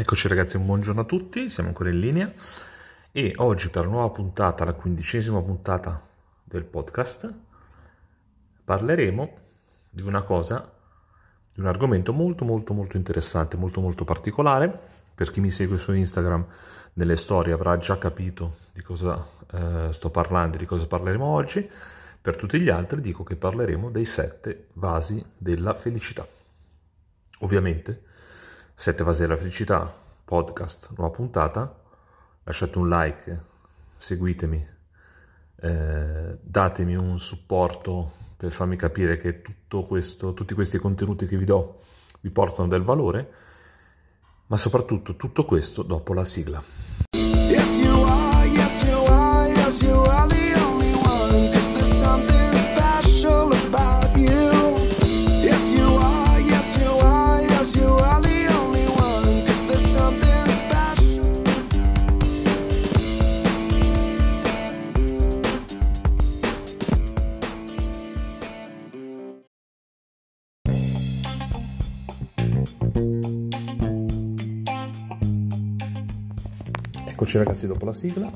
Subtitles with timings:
[0.00, 2.32] Eccoci ragazzi, un buongiorno a tutti, siamo ancora in linea
[3.10, 6.00] e oggi per la nuova puntata, la quindicesima puntata
[6.44, 7.34] del podcast,
[8.62, 9.38] parleremo
[9.90, 10.72] di una cosa,
[11.52, 14.72] di un argomento molto molto molto interessante, molto molto particolare.
[15.16, 16.46] Per chi mi segue su Instagram
[16.92, 21.68] nelle storie avrà già capito di cosa eh, sto parlando, di cosa parleremo oggi.
[22.22, 26.24] Per tutti gli altri dico che parleremo dei sette vasi della felicità.
[27.40, 28.02] Ovviamente
[28.80, 29.92] 7 vasi della felicità,
[30.24, 31.80] podcast, nuova puntata,
[32.44, 33.42] lasciate un like,
[33.96, 34.68] seguitemi,
[35.56, 39.42] eh, datemi un supporto per farmi capire che
[39.84, 41.80] questo, tutti questi contenuti che vi do
[42.20, 43.32] vi portano del valore,
[44.46, 46.62] ma soprattutto tutto questo dopo la sigla.
[77.28, 78.30] Eccoci ragazzi dopo la sigla,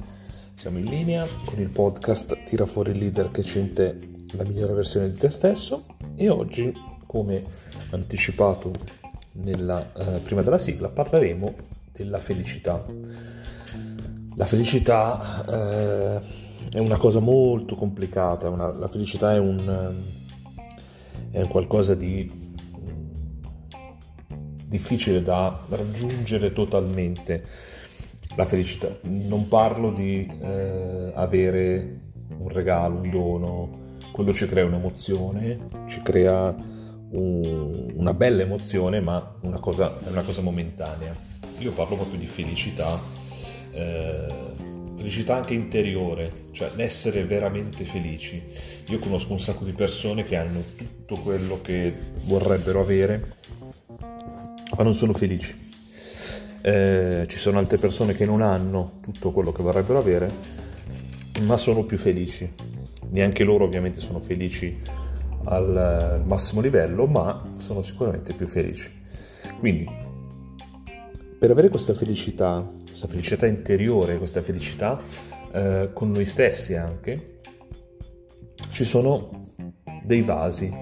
[0.52, 3.98] siamo in linea con il podcast Tira fuori il leader che sente
[4.32, 5.86] la migliore versione di te stesso.
[6.14, 6.74] E oggi,
[7.06, 7.42] come
[7.92, 8.70] anticipato
[9.32, 11.54] nella, eh, prima della sigla, parleremo
[11.90, 12.84] della felicità.
[14.34, 16.20] La felicità eh,
[16.72, 19.94] è una cosa molto complicata, una, la felicità è un,
[21.30, 22.30] è un qualcosa di
[24.66, 27.70] difficile da raggiungere totalmente
[28.36, 28.96] la felicità.
[29.02, 32.00] Non parlo di eh, avere
[32.38, 33.70] un regalo, un dono,
[34.12, 36.54] quello ci crea un'emozione, ci crea
[37.10, 41.14] un, una bella emozione, ma una cosa, è una cosa momentanea.
[41.58, 42.98] Io parlo proprio di felicità,
[43.72, 44.26] eh,
[44.96, 48.42] felicità anche interiore, cioè l'essere veramente felici.
[48.88, 53.36] Io conosco un sacco di persone che hanno tutto quello che vorrebbero avere,
[54.76, 55.70] ma non sono felici
[56.62, 60.30] eh, ci sono altre persone che non hanno tutto quello che vorrebbero avere,
[61.42, 62.50] ma sono più felici.
[63.10, 64.80] Neanche loro ovviamente sono felici
[65.44, 68.90] al massimo livello, ma sono sicuramente più felici.
[69.58, 69.88] Quindi,
[71.38, 75.00] per avere questa felicità, questa felicità interiore, questa felicità
[75.52, 77.40] eh, con noi stessi anche,
[78.70, 79.50] ci sono
[80.04, 80.72] dei vasi.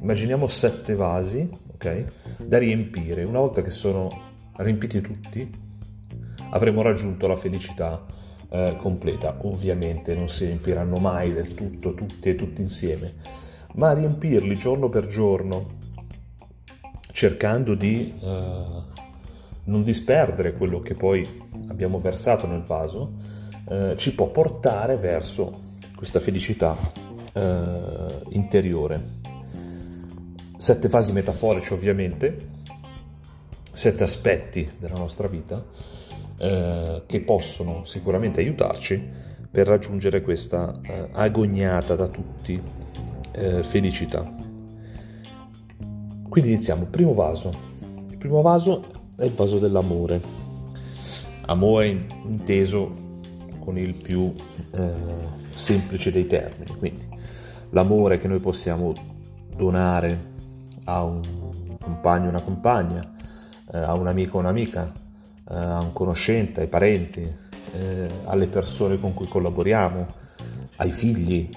[0.00, 2.04] Immaginiamo sette vasi, ok?
[2.38, 3.24] Da riempire.
[3.24, 4.27] Una volta che sono
[4.58, 5.50] riempiti tutti,
[6.50, 8.04] avremo raggiunto la felicità
[8.50, 9.36] eh, completa.
[9.42, 13.14] Ovviamente non si riempiranno mai del tutto, tutti e tutti insieme,
[13.74, 15.76] ma riempirli giorno per giorno,
[17.12, 18.64] cercando di eh,
[19.64, 21.26] non disperdere quello che poi
[21.68, 23.12] abbiamo versato nel vaso,
[23.68, 26.76] eh, ci può portare verso questa felicità
[27.32, 29.16] eh, interiore.
[30.56, 32.56] Sette fasi metaforici ovviamente,
[33.78, 35.64] sette aspetti della nostra vita
[36.38, 39.00] eh, che possono sicuramente aiutarci
[39.48, 42.60] per raggiungere questa eh, agognata da tutti
[43.30, 44.28] eh, felicità.
[46.28, 46.86] Quindi iniziamo.
[46.86, 47.52] Primo vaso.
[48.10, 48.84] Il primo vaso
[49.14, 50.20] è il vaso dell'amore.
[51.42, 52.92] Amore inteso
[53.60, 54.34] con il più
[54.72, 54.92] eh,
[55.54, 56.76] semplice dei termini.
[56.76, 57.08] Quindi
[57.70, 58.92] l'amore che noi possiamo
[59.54, 60.32] donare
[60.82, 61.20] a un
[61.78, 63.16] compagno, una compagna,
[63.72, 64.92] eh, a un amico o un'amica,
[65.50, 67.20] eh, a un conoscente, ai parenti,
[67.72, 70.06] eh, alle persone con cui collaboriamo,
[70.76, 71.48] ai figli.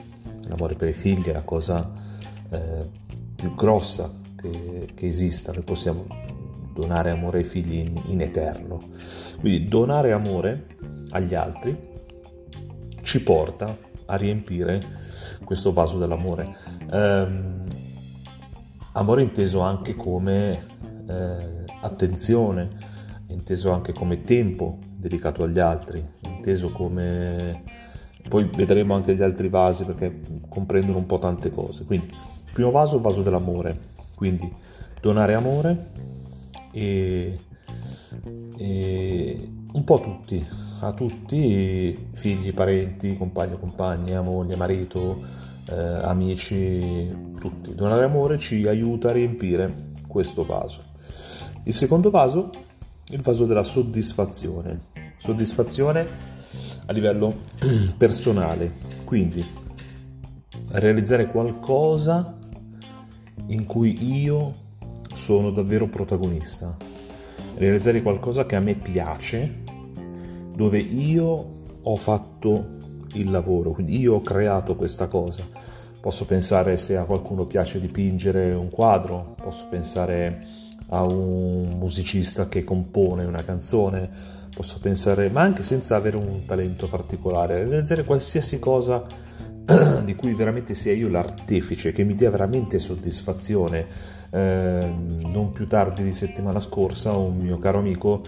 [0.47, 1.91] L'amore per i figli è la cosa
[2.49, 2.89] eh,
[3.35, 6.05] più grossa che, che, esista, noi possiamo
[6.73, 8.79] donare amore ai figli in, in eterno.
[9.39, 10.67] Quindi donare amore
[11.11, 11.89] agli altri
[13.03, 14.79] ci porta a riempire
[15.43, 16.55] questo vaso dell'amore.
[16.91, 17.65] Um,
[18.93, 20.67] amore inteso anche come
[21.07, 22.67] eh, attenzione,
[23.27, 27.63] inteso anche come tempo dedicato agli altri, inteso come...
[28.27, 31.83] Poi vedremo anche gli altri vasi perché comprendono un po' tante cose.
[31.85, 32.07] Quindi,
[32.53, 34.49] primo vaso vaso dell'amore, quindi
[35.01, 35.89] donare amore
[36.71, 37.39] e,
[38.57, 40.45] e un po' a tutti,
[40.81, 45.19] a tutti, figli, parenti, compagni, compagne, moglie, marito,
[45.69, 47.73] eh, amici, tutti.
[47.73, 49.73] Donare amore ci aiuta a riempire
[50.07, 50.90] questo vaso.
[51.63, 52.49] Il secondo vaso
[53.07, 54.87] è il vaso della soddisfazione.
[55.17, 56.07] Soddisfazione
[56.87, 57.41] a livello
[57.97, 58.73] personale,
[59.05, 59.45] quindi
[60.69, 62.35] realizzare qualcosa
[63.47, 64.53] in cui io
[65.13, 66.75] sono davvero protagonista.
[67.55, 69.61] realizzare qualcosa che a me piace,
[70.55, 72.77] dove io ho fatto
[73.13, 75.43] il lavoro, quindi io ho creato questa cosa.
[75.99, 80.39] Posso pensare se a qualcuno piace dipingere un quadro, posso pensare
[80.93, 84.09] a un musicista che compone una canzone,
[84.53, 89.03] posso pensare, ma anche senza avere un talento particolare, realizzare qualsiasi cosa
[90.03, 94.19] di cui veramente sia io l'artefice, che mi dia veramente soddisfazione.
[94.33, 94.93] Eh,
[95.23, 98.21] non più tardi di settimana scorsa un mio caro amico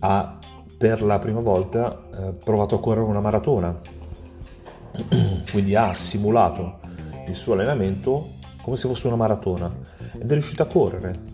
[0.00, 0.38] ha
[0.78, 3.80] per la prima volta eh, provato a correre una maratona,
[5.50, 6.80] quindi ha simulato
[7.26, 8.30] il suo allenamento
[8.62, 9.72] come se fosse una maratona
[10.12, 11.33] ed è riuscito a correre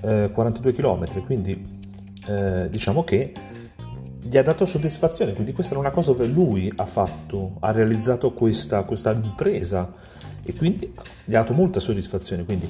[0.00, 1.86] eh, 42 km, quindi
[2.26, 3.32] eh, diciamo che
[4.20, 8.32] gli ha dato soddisfazione, quindi questa era una cosa dove lui ha fatto, ha realizzato
[8.32, 9.90] questa, questa impresa
[10.42, 10.92] e quindi
[11.24, 12.68] gli ha dato molta soddisfazione, quindi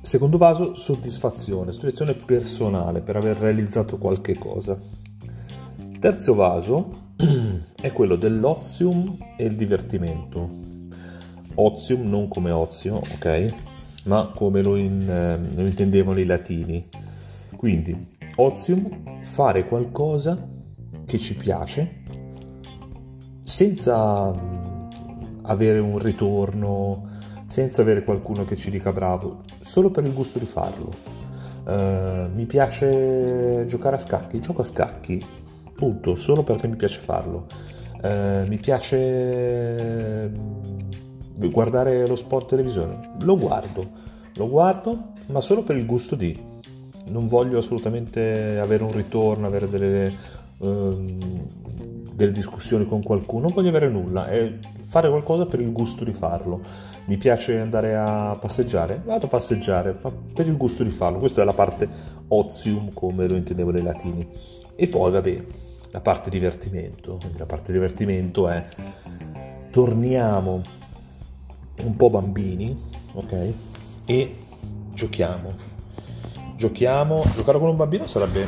[0.00, 4.76] secondo vaso soddisfazione, soddisfazione personale per aver realizzato qualche cosa.
[6.00, 7.14] Terzo vaso
[7.80, 10.48] è quello dell'ozium e il divertimento.
[11.54, 13.71] Ozium non come ozio, ok?
[14.04, 16.88] Ma come lo, in, eh, lo intendevano i latini.
[17.56, 20.48] Quindi Ozium, fare qualcosa
[21.04, 22.00] che ci piace
[23.42, 24.88] senza mm,
[25.42, 27.10] avere un ritorno,
[27.46, 31.20] senza avere qualcuno che ci dica bravo, solo per il gusto di farlo.
[31.64, 35.24] Uh, mi piace giocare a scacchi, gioco a scacchi,
[35.74, 37.46] punto, solo perché mi piace farlo.
[38.02, 40.90] Uh, mi piace mm,
[41.34, 43.86] guardare lo sport televisione, lo guardo,
[44.34, 46.50] lo guardo, ma solo per il gusto di
[47.04, 50.14] non voglio assolutamente avere un ritorno, avere delle,
[50.58, 51.18] um,
[52.14, 54.52] delle discussioni con qualcuno, non voglio avere nulla, è
[54.84, 56.60] fare qualcosa per il gusto di farlo.
[57.06, 59.98] Mi piace andare a passeggiare, vado a passeggiare
[60.34, 61.18] per il gusto di farlo.
[61.18, 61.88] Questa è la parte
[62.28, 64.28] ozium, come lo intendevo dei latini.
[64.76, 65.44] E poi, vabbè,
[65.90, 67.18] la parte divertimento.
[67.36, 68.64] La parte divertimento è
[69.70, 70.62] torniamo
[71.82, 72.76] un po' bambini,
[73.12, 73.52] ok?
[74.04, 74.36] E
[74.94, 75.70] giochiamo
[76.62, 78.46] giochiamo, giocare con un bambino sarebbe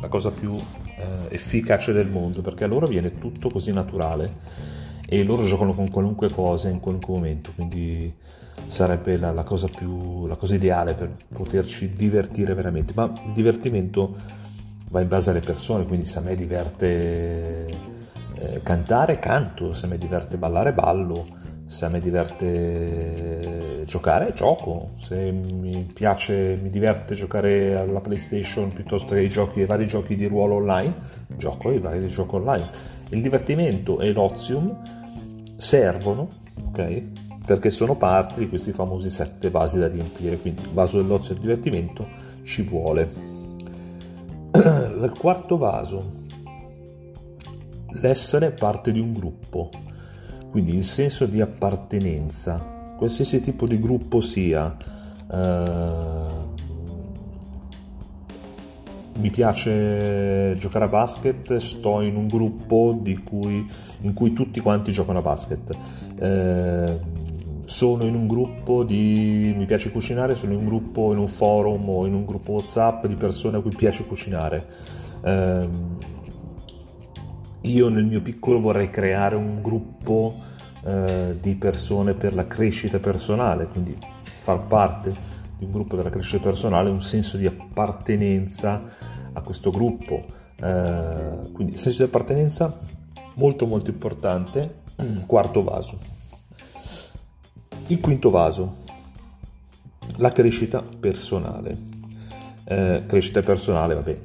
[0.00, 4.70] la cosa più eh, efficace del mondo perché a loro viene tutto così naturale
[5.08, 8.14] e loro giocano con qualunque cosa in qualunque momento, quindi
[8.68, 12.92] sarebbe la, la, cosa più, la cosa ideale per poterci divertire veramente.
[12.94, 14.16] Ma il divertimento
[14.88, 19.88] va in base alle persone, quindi se a me diverte eh, cantare, canto, se a
[19.88, 21.40] me diverte ballare, ballo
[21.72, 24.90] se a me diverte giocare, gioco.
[24.98, 30.14] Se mi piace, mi diverte giocare alla PlayStation piuttosto che ai, giochi, ai vari giochi
[30.14, 30.94] di ruolo online,
[31.28, 32.70] gioco ai vari giochi online.
[33.08, 34.82] Il divertimento e l'ozium
[35.56, 36.28] servono,
[36.66, 37.02] ok?
[37.46, 40.36] Perché sono parte di questi famosi sette vasi da riempire.
[40.36, 42.06] Quindi il vaso dell'ozio e del divertimento
[42.44, 43.30] ci vuole.
[44.52, 46.20] Il quarto vaso,
[48.02, 49.70] l'essere parte di un gruppo
[50.52, 54.76] quindi il senso di appartenenza, qualsiasi tipo di gruppo sia,
[55.32, 56.50] eh,
[59.14, 63.66] mi piace giocare a basket, sto in un gruppo cui,
[64.02, 65.74] in cui tutti quanti giocano a basket.
[66.18, 66.98] Eh,
[67.64, 71.88] sono in un gruppo di mi piace cucinare, sono in un gruppo in un forum
[71.88, 74.66] o in un gruppo WhatsApp di persone a cui piace cucinare.
[75.24, 75.68] Eh,
[77.62, 80.34] io nel mio piccolo vorrei creare un gruppo
[80.84, 83.96] eh, di persone per la crescita personale, quindi
[84.40, 85.12] far parte
[85.58, 88.82] di un gruppo della crescita personale, un senso di appartenenza
[89.32, 90.24] a questo gruppo.
[90.56, 92.78] Eh, quindi senso di appartenenza
[93.34, 94.80] molto molto importante.
[95.26, 95.98] Quarto vaso.
[97.86, 98.76] Il quinto vaso,
[100.16, 101.76] la crescita personale.
[102.64, 104.20] Eh, crescita personale, vabbè,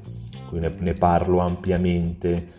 [0.47, 2.53] qui ne, ne parlo ampiamente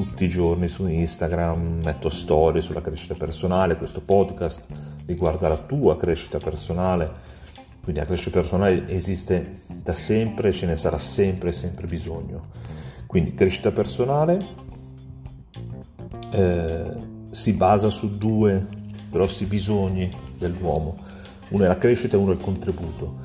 [0.00, 4.64] tutti i giorni su Instagram, metto storie sulla crescita personale, questo podcast
[5.04, 7.10] riguarda la tua crescita personale,
[7.82, 12.46] quindi la crescita personale esiste da sempre e ce ne sarà sempre sempre bisogno.
[13.04, 14.38] Quindi crescita personale
[16.30, 16.92] eh,
[17.28, 18.66] si basa su due
[19.10, 20.96] grossi bisogni dell'uomo,
[21.50, 23.18] uno è la crescita e uno è il contributo.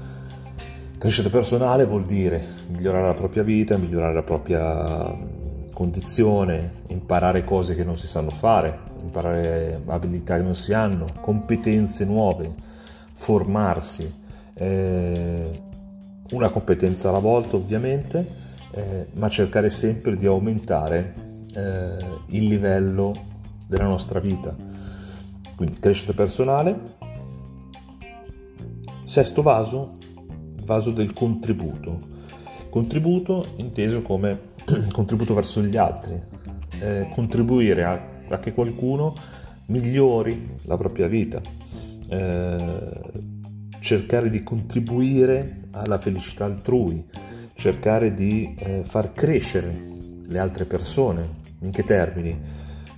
[0.97, 5.43] Crescita personale vuol dire migliorare la propria vita, migliorare la propria
[5.75, 12.05] condizione, imparare cose che non si sanno fare, imparare abilità che non si hanno, competenze
[12.05, 12.49] nuove,
[13.11, 14.09] formarsi,
[14.53, 15.61] eh,
[16.31, 18.25] una competenza alla volta ovviamente,
[18.71, 21.13] eh, ma cercare sempre di aumentare
[21.53, 23.13] eh, il livello
[23.67, 24.55] della nostra vita.
[25.57, 26.79] Quindi crescita personale.
[29.03, 29.97] Sesto vaso,
[30.63, 32.14] vaso del contributo.
[32.75, 34.37] Contributo inteso come
[34.91, 36.21] contributo verso gli altri,
[36.81, 39.15] eh, contribuire a, a, che qualcuno
[39.67, 41.39] migliori la propria vita,
[42.09, 43.01] eh,
[43.79, 47.01] cercare di contribuire alla felicità altrui,
[47.53, 49.73] cercare di eh, far crescere
[50.25, 51.29] le altre persone.
[51.61, 52.37] In che termini?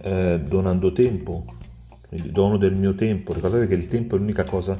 [0.02, 1.46] Eh, donando tempo,
[2.08, 3.32] quindi dono del mio tempo.
[3.32, 4.76] Ricordate che il tempo è l'unica cosa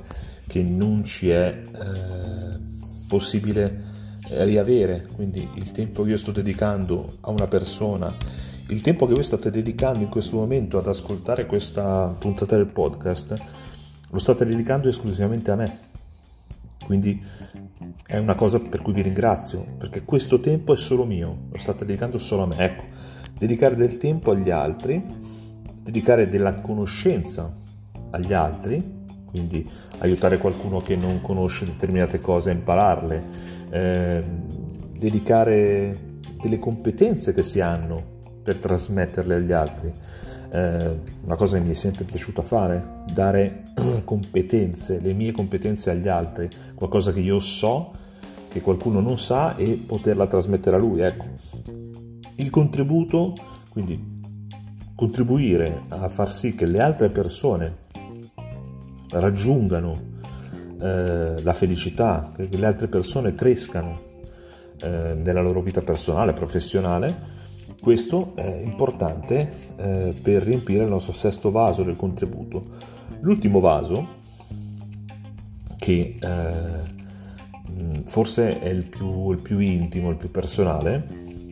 [0.48, 2.60] che non ci è eh,
[3.08, 3.87] possibile
[4.30, 8.16] riavere, quindi il tempo che io sto dedicando a una persona,
[8.70, 13.36] il tempo che voi state dedicando in questo momento ad ascoltare questa puntata del podcast,
[14.10, 15.80] lo state dedicando esclusivamente a me.
[16.86, 17.22] Quindi
[18.06, 21.86] è una cosa per cui vi ringrazio, perché questo tempo è solo mio, lo state
[21.86, 22.58] dedicando solo a me.
[22.58, 22.84] Ecco,
[23.38, 25.04] dedicare del tempo agli altri,
[25.82, 27.52] dedicare della conoscenza
[28.12, 29.70] agli altri, quindi
[30.00, 34.24] aiutare qualcuno che non conosce determinate cose a impararle, eh,
[34.98, 35.98] dedicare
[36.42, 39.92] delle competenze che si hanno per trasmetterle agli altri.
[40.50, 43.64] Eh, una cosa che mi è sempre piaciuta fare, dare
[44.06, 47.92] competenze, le mie competenze agli altri, qualcosa che io so,
[48.48, 51.02] che qualcuno non sa e poterla trasmettere a lui.
[51.02, 51.26] Ecco,
[52.36, 53.34] il contributo,
[53.70, 54.16] quindi
[54.96, 57.86] contribuire a far sì che le altre persone
[59.10, 60.07] raggiungano
[60.80, 64.02] eh, la felicità, che le altre persone crescano
[64.82, 67.36] eh, nella loro vita personale, professionale,
[67.82, 72.62] questo è importante eh, per riempire il nostro sesto vaso del contributo.
[73.22, 74.16] L'ultimo vaso,
[75.78, 76.96] che eh,
[78.06, 81.06] forse è il più, il più intimo, il più personale,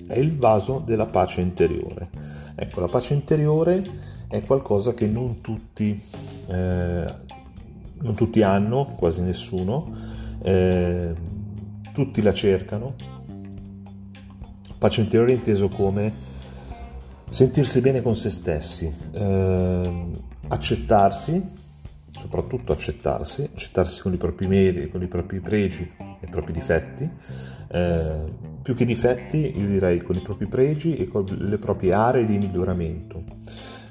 [0.08, 2.10] è il vaso della pace interiore.
[2.56, 3.84] Ecco, la pace interiore
[4.28, 6.02] è qualcosa che non tutti
[6.48, 7.06] eh,
[8.06, 9.92] non tutti hanno, quasi nessuno,
[10.44, 11.14] eh,
[11.92, 12.94] tutti la cercano.
[14.78, 16.14] Pace interiore inteso come
[17.28, 20.06] sentirsi bene con se stessi, eh,
[20.48, 21.44] accettarsi,
[22.12, 27.10] soprattutto accettarsi, accettarsi con i propri meriti, con i propri pregi e i propri difetti,
[27.70, 28.20] eh,
[28.62, 32.38] più che difetti io direi con i propri pregi e con le proprie aree di
[32.38, 33.24] miglioramento.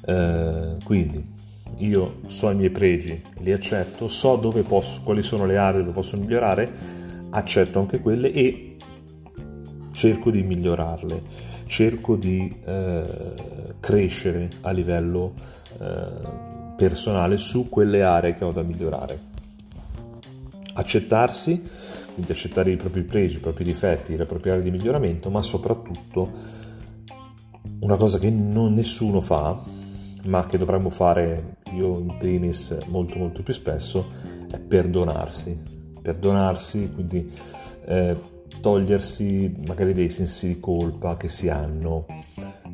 [0.07, 1.34] Eh, quindi
[1.79, 6.17] io so i miei pregi, li accetto, so posso, quali sono le aree dove posso
[6.17, 6.73] migliorare,
[7.31, 8.77] accetto anche quelle e
[9.93, 11.23] cerco di migliorarle,
[11.67, 13.05] cerco di eh,
[13.81, 15.35] crescere a livello
[15.81, 19.33] eh, personale su quelle aree che ho da migliorare.
[20.75, 21.63] Accettarsi,
[22.15, 26.63] quindi accettare i propri pregi, i propri difetti, le proprie aree di miglioramento, ma soprattutto
[27.81, 29.63] una cosa che non nessuno fa,
[30.25, 34.09] ma che dovremmo fare io in primis molto molto più spesso,
[34.51, 35.73] è perdonarsi.
[36.01, 37.33] Perdonarsi, quindi
[37.87, 38.17] eh,
[38.61, 42.07] togliersi magari dei sensi di colpa che si hanno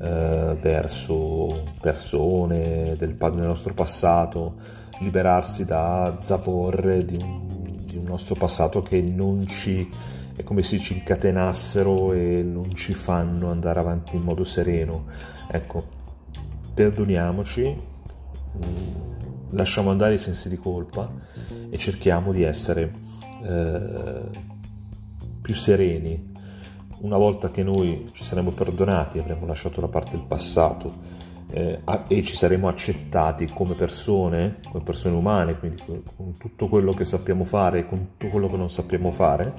[0.00, 4.54] eh, verso persone del, del, nostro passato,
[5.00, 7.47] liberarsi da zavorre di un,
[7.85, 9.88] di un nostro passato che non ci
[10.37, 15.07] è come se ci incatenassero e non ci fanno andare avanti in modo sereno.
[15.50, 15.99] Ecco,
[16.80, 17.76] perdoniamoci,
[18.56, 21.12] mm, lasciamo andare i sensi di colpa
[21.68, 22.90] e cerchiamo di essere
[23.44, 24.22] eh,
[25.42, 26.32] più sereni.
[27.00, 30.90] Una volta che noi ci saremo perdonati, avremo lasciato da parte il passato
[31.50, 37.04] eh, e ci saremo accettati come persone, come persone umane, quindi con tutto quello che
[37.04, 39.52] sappiamo fare e con tutto quello che non sappiamo fare,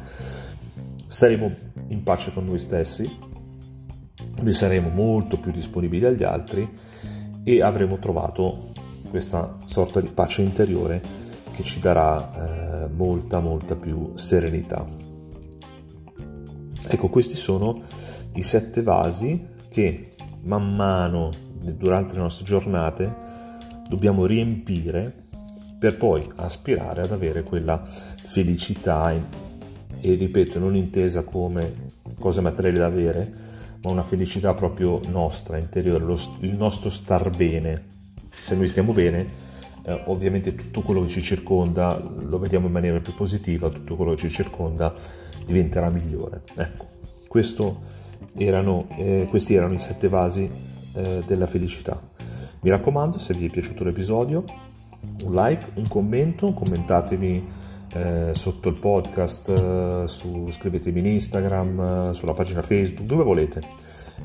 [1.06, 1.56] staremo
[1.90, 3.30] in pace con noi stessi,
[4.42, 6.90] noi saremo molto più disponibili agli altri
[7.44, 8.70] e avremo trovato
[9.10, 11.02] questa sorta di pace interiore
[11.52, 14.86] che ci darà eh, molta molta più serenità.
[16.88, 17.82] Ecco, questi sono
[18.34, 21.30] i sette vasi che man mano
[21.62, 23.14] durante le nostre giornate
[23.88, 25.14] dobbiamo riempire
[25.78, 27.82] per poi aspirare ad avere quella
[28.26, 33.41] felicità e ripeto non intesa come cose materiali da avere
[33.82, 37.86] ma una felicità proprio nostra, interiore, lo, il nostro star bene.
[38.40, 39.50] Se noi stiamo bene,
[39.84, 44.14] eh, ovviamente tutto quello che ci circonda lo vediamo in maniera più positiva, tutto quello
[44.14, 44.94] che ci circonda
[45.46, 46.44] diventerà migliore.
[46.56, 46.88] Ecco,
[48.36, 50.50] erano, eh, questi erano i sette vasi
[50.94, 52.00] eh, della felicità.
[52.62, 54.44] Mi raccomando, se vi è piaciuto l'episodio,
[55.24, 57.60] un like, un commento, commentatemi
[57.94, 61.80] eh, sotto il podcast, eh, su, scrivetemi in Instagram,
[62.10, 63.62] eh, sulla pagina Facebook, dove volete.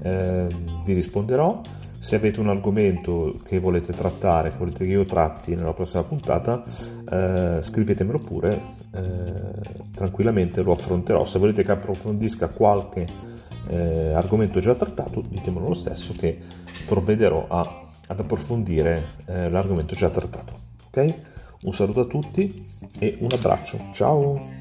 [0.03, 0.47] Eh,
[0.85, 1.61] vi risponderò.
[1.99, 6.63] Se avete un argomento che volete trattare, che volete che io tratti nella prossima puntata,
[7.11, 8.61] eh, scrivetemelo pure
[8.93, 11.25] eh, tranquillamente lo affronterò.
[11.25, 13.35] Se volete che approfondisca qualche
[13.69, 16.39] argomento già trattato, ditemelo lo stesso che
[16.87, 20.53] provvederò a, ad approfondire l'argomento già trattato.
[20.87, 21.15] Ok?
[21.67, 22.65] Un saluto a tutti
[23.01, 23.91] e un abbraccio.
[23.93, 24.56] Ciao!